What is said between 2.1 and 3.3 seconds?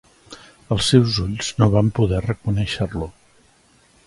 reconèixer-lo.